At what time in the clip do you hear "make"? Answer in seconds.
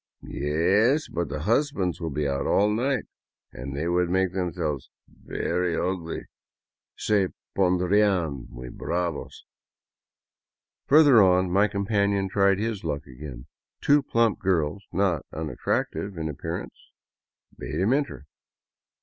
4.09-4.33